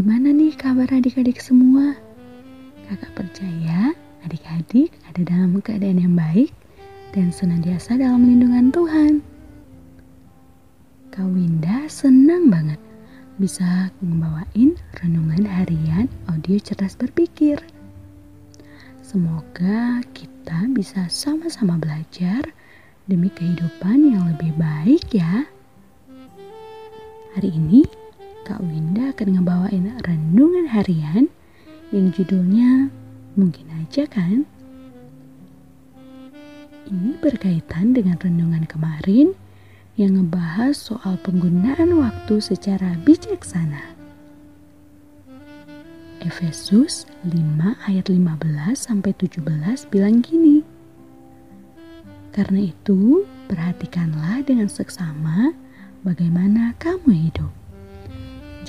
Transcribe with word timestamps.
Gimana 0.00 0.32
nih 0.32 0.56
kabar 0.56 0.88
adik-adik 0.96 1.44
semua? 1.44 1.92
Kakak 2.88 3.12
percaya 3.20 3.92
adik-adik 4.24 4.96
ada 5.04 5.20
dalam 5.28 5.60
keadaan 5.60 6.00
yang 6.00 6.16
baik 6.16 6.56
dan 7.12 7.28
senantiasa 7.28 8.00
dalam 8.00 8.24
lindungan 8.24 8.72
Tuhan. 8.72 9.20
Kak 11.12 11.28
Winda 11.28 11.84
senang 11.92 12.48
banget 12.48 12.80
bisa 13.36 13.92
membawain 14.00 14.72
renungan 15.04 15.44
harian 15.44 16.08
audio 16.32 16.56
cerdas 16.56 16.96
berpikir. 16.96 17.60
Semoga 19.04 20.00
kita 20.16 20.64
bisa 20.72 21.12
sama-sama 21.12 21.76
belajar 21.76 22.48
demi 23.04 23.28
kehidupan 23.28 24.16
yang 24.16 24.24
lebih 24.32 24.56
baik 24.56 25.12
ya. 25.12 25.44
Hari 27.36 27.52
ini 27.52 27.99
Kak 28.50 28.66
Winda 28.66 29.14
akan 29.14 29.38
ngebawain 29.38 29.94
renungan 30.02 30.74
harian 30.74 31.30
yang 31.94 32.10
judulnya 32.10 32.90
mungkin 33.38 33.70
aja 33.78 34.10
kan? 34.10 34.42
Ini 36.90 37.14
berkaitan 37.22 37.94
dengan 37.94 38.18
renungan 38.18 38.66
kemarin 38.66 39.38
yang 39.94 40.18
ngebahas 40.18 40.74
soal 40.74 41.14
penggunaan 41.22 41.94
waktu 41.94 42.42
secara 42.42 42.98
bijaksana. 43.06 43.94
Efesus 46.26 47.06
5 47.22 47.30
ayat 47.86 48.10
15 48.10 48.18
sampai 48.74 49.14
17 49.14 49.46
bilang 49.94 50.26
gini. 50.26 50.66
Karena 52.34 52.66
itu, 52.66 53.22
perhatikanlah 53.46 54.42
dengan 54.42 54.66
seksama 54.66 55.54
bagaimana 56.02 56.74
kamu 56.82 57.30
hidup 57.30 57.59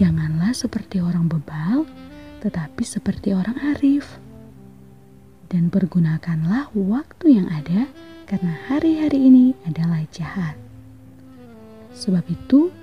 Janganlah 0.01 0.57
seperti 0.57 0.97
orang 0.97 1.29
bebal, 1.29 1.85
tetapi 2.41 2.81
seperti 2.81 3.37
orang 3.37 3.53
arif. 3.77 4.17
Dan 5.45 5.69
pergunakanlah 5.69 6.73
waktu 6.73 7.37
yang 7.37 7.45
ada, 7.53 7.85
karena 8.25 8.57
hari-hari 8.65 9.29
ini 9.29 9.53
adalah 9.61 10.01
jahat. 10.09 10.57
Sebab 11.93 12.25
itu, 12.33 12.73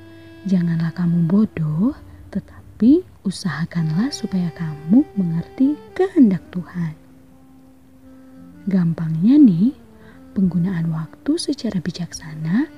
janganlah 0.46 0.94
kamu 0.94 1.26
bodoh, 1.26 1.90
tetapi 2.30 3.02
usahakanlah 3.26 4.14
supaya 4.14 4.54
kamu 4.54 5.02
mengerti 5.18 5.74
kehendak 5.98 6.46
Tuhan. 6.54 6.94
Gampangnya 8.70 9.42
nih, 9.42 9.74
penggunaan 10.38 10.86
waktu 10.94 11.34
secara 11.34 11.82
bijaksana 11.82 12.70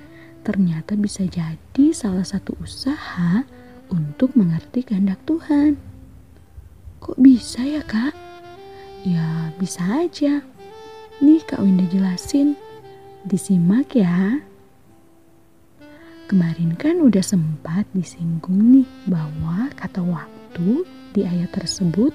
ternyata 0.49 0.97
bisa 0.97 1.29
jadi 1.29 1.93
salah 1.93 2.25
satu 2.25 2.57
usaha 2.57 3.45
untuk 3.91 4.33
mengerti 4.39 4.87
kehendak 4.87 5.21
Tuhan. 5.27 5.77
Kok 7.03 7.19
bisa 7.19 7.63
ya 7.63 7.83
kak? 7.85 8.15
Ya 9.05 9.51
bisa 9.59 9.83
aja. 10.07 10.41
Nih 11.21 11.43
kak 11.45 11.61
Winda 11.61 11.85
jelasin. 11.91 12.57
Disimak 13.27 13.93
ya. 13.93 14.41
Kemarin 16.31 16.79
kan 16.79 17.03
udah 17.03 17.27
sempat 17.27 17.91
disinggung 17.91 18.81
nih 18.81 18.89
bahwa 19.11 19.67
kata 19.75 19.99
waktu 20.01 20.87
di 21.11 21.27
ayat 21.27 21.51
tersebut 21.51 22.15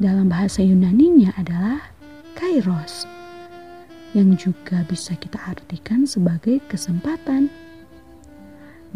dalam 0.00 0.32
bahasa 0.32 0.64
Yunaninya 0.64 1.36
adalah 1.36 1.84
kairos 2.32 3.04
yang 4.16 4.34
juga 4.34 4.82
bisa 4.88 5.14
kita 5.14 5.38
artikan 5.46 6.08
sebagai 6.08 6.58
kesempatan. 6.66 7.46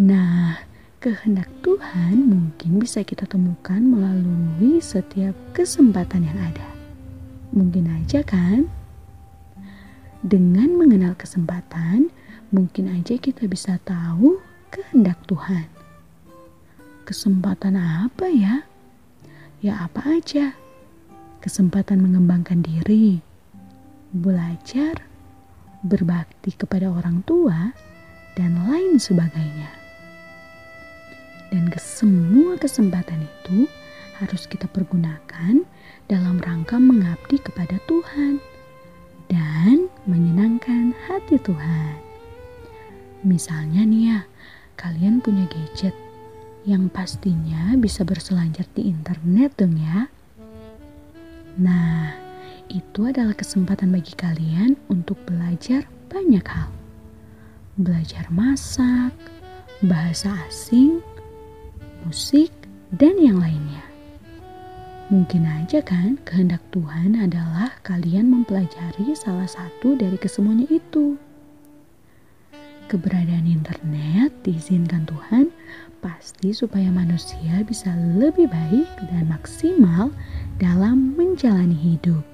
Nah, 0.00 0.58
kehendak 1.04 1.52
Tuhan 1.60 2.16
mungkin 2.16 2.80
bisa 2.80 3.04
kita 3.04 3.28
temukan 3.28 3.76
melalui 3.76 4.80
setiap 4.80 5.36
kesempatan 5.52 6.24
yang 6.24 6.40
ada. 6.40 6.64
Mungkin 7.52 7.92
aja 7.92 8.24
kan? 8.24 8.72
Dengan 10.24 10.80
mengenal 10.80 11.12
kesempatan, 11.12 12.08
mungkin 12.48 12.88
aja 12.88 13.20
kita 13.20 13.44
bisa 13.44 13.76
tahu 13.84 14.40
kehendak 14.72 15.20
Tuhan. 15.28 15.68
Kesempatan 17.04 17.76
apa 17.76 18.24
ya? 18.32 18.64
Ya 19.60 19.84
apa 19.84 20.08
aja. 20.08 20.56
Kesempatan 21.44 22.00
mengembangkan 22.00 22.64
diri, 22.64 23.20
belajar, 24.08 25.04
berbakti 25.84 26.56
kepada 26.56 26.88
orang 26.88 27.20
tua, 27.28 27.76
dan 28.40 28.56
lain 28.64 28.96
sebagainya. 28.96 29.83
Dan 31.52 31.68
ke 31.68 31.80
semua 31.80 32.56
kesempatan 32.56 33.24
itu 33.24 33.68
harus 34.20 34.46
kita 34.46 34.70
pergunakan 34.70 35.64
dalam 36.06 36.38
rangka 36.40 36.78
mengabdi 36.78 37.40
kepada 37.42 37.80
Tuhan 37.90 38.38
dan 39.28 39.88
menyenangkan 40.06 40.92
hati 41.08 41.40
Tuhan. 41.40 41.96
Misalnya 43.24 43.88
nih 43.88 44.02
ya, 44.12 44.20
kalian 44.76 45.24
punya 45.24 45.48
gadget 45.48 45.96
yang 46.64 46.88
pastinya 46.88 47.76
bisa 47.76 48.04
berselancar 48.04 48.68
di 48.76 48.88
internet 48.88 49.56
dong 49.56 49.76
ya. 49.76 50.08
Nah, 51.60 52.12
itu 52.68 53.08
adalah 53.08 53.36
kesempatan 53.36 53.92
bagi 53.92 54.12
kalian 54.16 54.76
untuk 54.88 55.20
belajar 55.28 55.84
banyak 56.08 56.44
hal. 56.44 56.72
Belajar 57.80 58.28
masak, 58.32 59.12
bahasa 59.84 60.32
asing, 60.48 61.04
musik, 62.04 62.52
dan 62.94 63.16
yang 63.18 63.40
lainnya. 63.40 63.82
Mungkin 65.12 65.44
aja 65.44 65.84
kan 65.84 66.16
kehendak 66.24 66.64
Tuhan 66.72 67.12
adalah 67.20 67.76
kalian 67.84 68.32
mempelajari 68.32 69.12
salah 69.12 69.44
satu 69.44 69.92
dari 70.00 70.16
kesemuanya 70.16 70.64
itu. 70.72 71.20
Keberadaan 72.88 73.44
internet 73.44 74.32
diizinkan 74.44 75.04
Tuhan 75.04 75.52
pasti 76.00 76.56
supaya 76.56 76.88
manusia 76.88 77.64
bisa 77.64 77.92
lebih 78.16 78.48
baik 78.48 78.88
dan 79.12 79.28
maksimal 79.28 80.08
dalam 80.56 81.12
menjalani 81.16 81.76
hidup. 81.76 82.24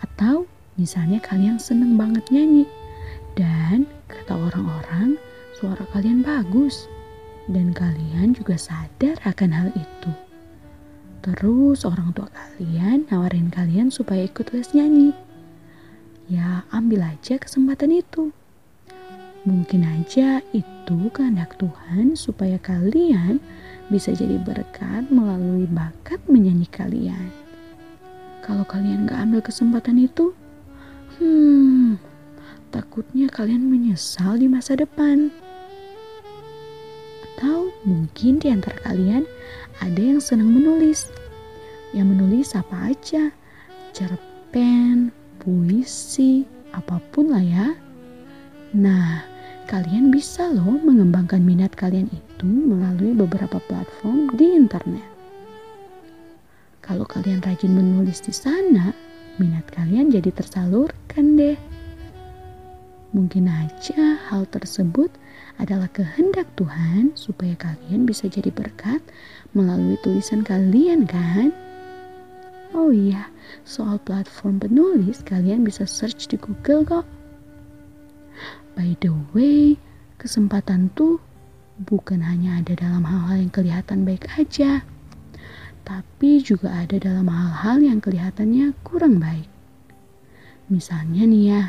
Atau 0.00 0.48
misalnya 0.80 1.20
kalian 1.20 1.60
seneng 1.60 1.96
banget 2.00 2.24
nyanyi 2.32 2.64
dan 3.36 3.84
kata 4.08 4.36
orang-orang 4.36 5.20
suara 5.56 5.84
kalian 5.92 6.24
bagus 6.24 6.88
dan 7.46 7.70
kalian 7.70 8.34
juga 8.34 8.58
sadar 8.58 9.18
akan 9.22 9.50
hal 9.54 9.68
itu. 9.74 10.10
Terus 11.22 11.82
orang 11.82 12.14
tua 12.14 12.30
kalian 12.30 13.06
nawarin 13.10 13.50
kalian 13.50 13.90
supaya 13.90 14.26
ikut 14.26 14.54
les 14.54 14.70
nyanyi. 14.74 15.10
Ya 16.30 16.66
ambil 16.70 17.06
aja 17.06 17.38
kesempatan 17.38 17.90
itu. 17.94 18.30
Mungkin 19.46 19.86
aja 19.86 20.42
itu 20.50 20.98
kehendak 21.14 21.54
Tuhan 21.54 22.18
supaya 22.18 22.58
kalian 22.58 23.38
bisa 23.86 24.10
jadi 24.10 24.42
berkat 24.42 25.06
melalui 25.06 25.70
bakat 25.70 26.18
menyanyi 26.26 26.66
kalian. 26.66 27.30
Kalau 28.42 28.66
kalian 28.66 29.06
gak 29.06 29.22
ambil 29.22 29.42
kesempatan 29.42 30.02
itu, 30.02 30.34
hmm, 31.18 31.98
takutnya 32.74 33.30
kalian 33.30 33.66
menyesal 33.66 34.38
di 34.38 34.50
masa 34.50 34.74
depan. 34.78 35.30
Mungkin 38.16 38.40
di 38.40 38.48
antara 38.48 38.80
kalian 38.80 39.28
ada 39.84 40.00
yang 40.00 40.24
senang 40.24 40.48
menulis. 40.48 41.12
Yang 41.92 42.16
menulis 42.16 42.48
apa 42.56 42.96
aja, 42.96 43.28
cerpen, 43.92 45.12
puisi, 45.36 46.48
apa 46.72 46.96
pun 47.12 47.28
lah 47.28 47.44
ya. 47.44 47.76
Nah, 48.72 49.20
kalian 49.68 50.08
bisa 50.08 50.48
loh 50.48 50.80
mengembangkan 50.80 51.44
minat 51.44 51.76
kalian 51.76 52.08
itu 52.08 52.48
melalui 52.48 53.12
beberapa 53.12 53.60
platform 53.68 54.32
di 54.32 54.64
internet. 54.64 55.04
Kalau 56.80 57.04
kalian 57.04 57.44
rajin 57.44 57.76
menulis 57.76 58.24
di 58.24 58.32
sana, 58.32 58.96
minat 59.36 59.68
kalian 59.76 60.08
jadi 60.08 60.32
tersalurkan 60.32 61.36
deh. 61.36 61.75
Mungkin 63.16 63.48
aja 63.48 64.20
hal 64.28 64.44
tersebut 64.52 65.08
adalah 65.56 65.88
kehendak 65.88 66.44
Tuhan 66.52 67.16
supaya 67.16 67.56
kalian 67.56 68.04
bisa 68.04 68.28
jadi 68.28 68.52
berkat 68.52 69.00
melalui 69.56 69.96
tulisan 70.04 70.44
kalian 70.44 71.08
kan? 71.08 71.48
Oh 72.76 72.92
iya, 72.92 73.32
soal 73.64 73.96
platform 74.04 74.60
penulis 74.60 75.24
kalian 75.24 75.64
bisa 75.64 75.88
search 75.88 76.28
di 76.28 76.36
Google 76.36 76.84
kok. 76.84 77.08
By 78.76 78.92
the 79.00 79.16
way, 79.32 79.80
kesempatan 80.20 80.92
tuh 80.92 81.16
bukan 81.88 82.20
hanya 82.20 82.60
ada 82.60 82.76
dalam 82.76 83.00
hal-hal 83.00 83.48
yang 83.48 83.52
kelihatan 83.56 84.04
baik 84.04 84.28
aja, 84.36 84.84
tapi 85.88 86.44
juga 86.44 86.68
ada 86.84 87.00
dalam 87.00 87.32
hal-hal 87.32 87.80
yang 87.80 87.96
kelihatannya 87.96 88.76
kurang 88.84 89.24
baik. 89.24 89.48
Misalnya 90.68 91.24
nih 91.24 91.44
ya, 91.48 91.64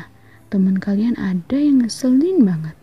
teman 0.48 0.80
kalian 0.80 1.14
ada 1.20 1.56
yang 1.56 1.84
ngeselin 1.84 2.44
banget. 2.44 2.76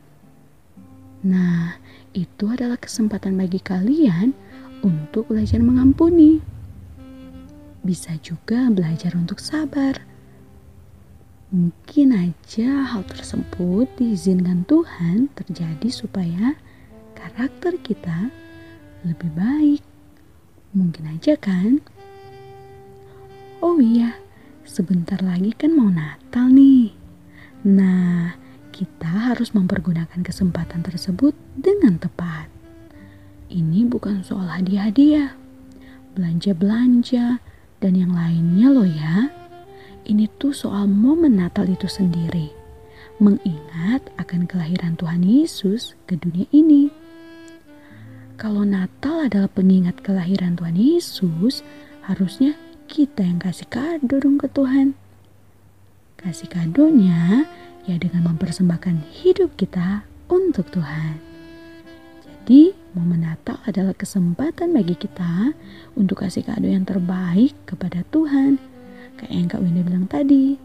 Nah, 1.26 1.82
itu 2.14 2.46
adalah 2.48 2.78
kesempatan 2.78 3.34
bagi 3.34 3.58
kalian 3.58 4.38
untuk 4.86 5.28
belajar 5.34 5.58
mengampuni. 5.58 6.40
Bisa 7.82 8.14
juga 8.22 8.70
belajar 8.70 9.18
untuk 9.18 9.42
sabar. 9.42 10.02
Mungkin 11.54 12.14
aja 12.14 12.90
hal 12.90 13.06
tersebut 13.06 13.86
diizinkan 13.98 14.66
Tuhan 14.66 15.30
terjadi 15.38 15.90
supaya 15.90 16.58
karakter 17.14 17.78
kita 17.82 18.30
lebih 19.06 19.30
baik. 19.38 19.82
Mungkin 20.74 21.06
aja 21.18 21.38
kan? 21.38 21.82
Oh 23.62 23.78
iya, 23.78 24.18
sebentar 24.66 25.22
lagi 25.22 25.54
kan 25.54 25.74
mau 25.74 25.90
Natal 25.90 26.50
nih. 26.50 26.95
Nah, 27.64 28.36
kita 28.76 29.08
harus 29.08 29.56
mempergunakan 29.56 30.20
kesempatan 30.20 30.84
tersebut 30.84 31.32
dengan 31.56 31.96
tepat. 31.96 32.52
Ini 33.48 33.88
bukan 33.88 34.20
soal 34.26 34.52
hadiah-hadiah, 34.52 35.32
belanja-belanja, 36.18 37.40
dan 37.80 37.94
yang 37.96 38.12
lainnya 38.12 38.68
loh 38.68 38.90
ya. 38.90 39.32
Ini 40.04 40.28
tuh 40.42 40.52
soal 40.52 40.92
momen 40.92 41.40
Natal 41.40 41.72
itu 41.72 41.88
sendiri. 41.88 42.52
Mengingat 43.22 44.04
akan 44.20 44.44
kelahiran 44.44 45.00
Tuhan 45.00 45.24
Yesus 45.24 45.96
ke 46.04 46.20
dunia 46.20 46.50
ini. 46.52 46.92
Kalau 48.36 48.68
Natal 48.68 49.32
adalah 49.32 49.48
pengingat 49.48 50.04
kelahiran 50.04 50.60
Tuhan 50.60 50.76
Yesus, 50.76 51.64
harusnya 52.04 52.60
kita 52.92 53.24
yang 53.24 53.40
kasih 53.40 53.72
kado 53.72 54.20
dong 54.20 54.36
ke 54.36 54.52
Tuhan. 54.52 55.00
Kasih 56.26 56.50
kadonya 56.50 57.46
ya 57.86 58.02
dengan 58.02 58.34
mempersembahkan 58.34 59.14
hidup 59.22 59.54
kita 59.62 60.02
untuk 60.26 60.66
Tuhan. 60.74 61.22
Jadi, 62.26 62.74
momen 62.98 63.30
Natal 63.30 63.62
adalah 63.70 63.94
kesempatan 63.94 64.74
bagi 64.74 64.98
kita 64.98 65.54
untuk 65.94 66.26
kasih 66.26 66.42
kado 66.42 66.66
yang 66.66 66.82
terbaik 66.82 67.54
kepada 67.70 68.02
Tuhan. 68.10 68.58
Kayak 69.22 69.34
yang 69.38 69.50
Kak 69.54 69.62
Winda 69.62 69.82
bilang 69.86 70.10
tadi. 70.10 70.58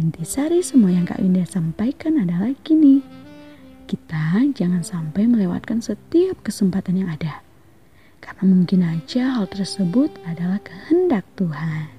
Intisari 0.00 0.64
semua 0.64 0.88
yang 0.88 1.04
Kak 1.04 1.20
Winda 1.20 1.44
sampaikan 1.44 2.24
adalah 2.24 2.56
gini. 2.64 3.04
Kita 3.84 4.48
jangan 4.56 4.80
sampai 4.80 5.28
melewatkan 5.28 5.84
setiap 5.84 6.40
kesempatan 6.40 7.04
yang 7.04 7.12
ada 7.12 7.44
karena 8.22 8.48
mungkin 8.48 8.80
aja 8.86 9.36
hal 9.36 9.50
tersebut 9.50 10.08
adalah 10.24 10.56
kehendak 10.64 11.26
Tuhan. 11.36 11.90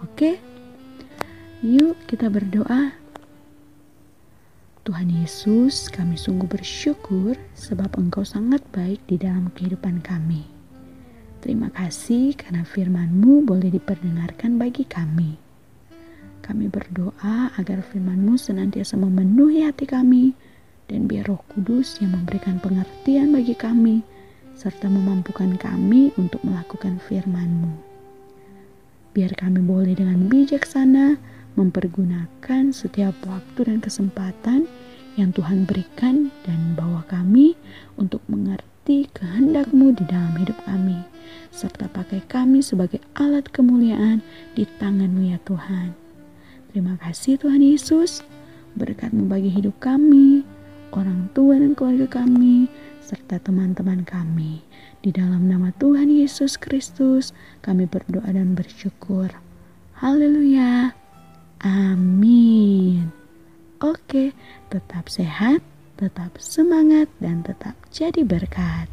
Oke, 0.00 0.40
yuk 1.60 1.96
kita 2.08 2.32
berdoa. 2.32 2.96
Tuhan 4.80 5.12
Yesus, 5.12 5.92
kami 5.92 6.16
sungguh 6.16 6.48
bersyukur 6.48 7.36
sebab 7.52 8.00
Engkau 8.00 8.24
sangat 8.24 8.64
baik 8.72 9.04
di 9.04 9.20
dalam 9.20 9.52
kehidupan 9.52 10.00
kami. 10.00 10.48
Terima 11.44 11.68
kasih 11.68 12.32
karena 12.32 12.64
firman-Mu 12.64 13.44
boleh 13.44 13.68
diperdengarkan 13.76 14.56
bagi 14.56 14.88
kami. 14.88 15.36
Kami 16.40 16.66
berdoa 16.72 17.52
agar 17.60 17.84
firman-Mu 17.84 18.40
senantiasa 18.40 18.96
memenuhi 18.96 19.60
hati 19.60 19.84
kami 19.84 20.32
dan 20.88 21.04
biar 21.04 21.28
roh 21.28 21.44
kudus 21.52 22.00
yang 22.00 22.16
memberikan 22.16 22.56
pengertian 22.56 23.36
bagi 23.36 23.52
kami 23.52 24.00
serta 24.56 24.88
memampukan 24.88 25.60
kami 25.60 26.08
untuk 26.16 26.40
melakukan 26.40 26.96
firman-Mu. 27.04 27.72
Biar 29.12 29.36
kami 29.36 29.60
boleh 29.60 29.92
dengan 29.92 30.24
bijaksana 30.26 31.20
mempergunakan 31.54 32.70
setiap 32.70 33.14
waktu 33.26 33.60
dan 33.66 33.78
kesempatan 33.82 34.70
yang 35.18 35.34
Tuhan 35.34 35.66
berikan 35.66 36.30
dan 36.46 36.78
bawa 36.78 37.02
kami 37.10 37.58
untuk 37.98 38.22
mengerti 38.30 39.10
kehendak-Mu 39.12 39.94
di 39.98 40.04
dalam 40.06 40.34
hidup 40.38 40.56
kami, 40.64 40.98
serta 41.50 41.90
pakai 41.90 42.22
kami 42.30 42.62
sebagai 42.62 43.02
alat 43.18 43.50
kemuliaan 43.50 44.22
di 44.54 44.66
tangan-Mu 44.78 45.22
ya 45.34 45.38
Tuhan. 45.42 45.92
Terima 46.70 46.94
kasih 47.02 47.42
Tuhan 47.42 47.60
Yesus, 47.60 48.22
berkat-Mu 48.78 49.26
bagi 49.26 49.50
hidup 49.50 49.74
kami, 49.82 50.46
orang 50.94 51.26
tua 51.34 51.58
dan 51.58 51.74
keluarga 51.74 52.22
kami, 52.22 52.70
serta 53.02 53.42
teman-teman 53.42 54.06
kami. 54.06 54.62
Di 55.02 55.10
dalam 55.10 55.50
nama 55.50 55.74
Tuhan 55.80 56.12
Yesus 56.12 56.54
Kristus, 56.60 57.34
kami 57.64 57.90
berdoa 57.90 58.30
dan 58.30 58.54
bersyukur. 58.54 59.32
Haleluya. 59.98 60.99
Amin. 61.60 63.12
Oke, 63.80 64.32
tetap 64.72 65.08
sehat, 65.12 65.60
tetap 66.00 66.36
semangat, 66.40 67.08
dan 67.20 67.44
tetap 67.44 67.76
jadi 67.92 68.24
berkat. 68.24 68.88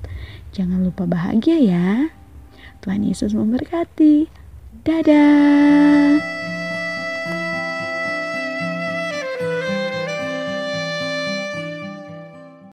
Jangan 0.52 0.84
lupa 0.84 1.08
bahagia 1.08 1.60
ya. 1.60 2.12
Tuhan 2.84 3.08
Yesus 3.08 3.36
memberkati. 3.36 4.28
Dadah. 4.84 6.37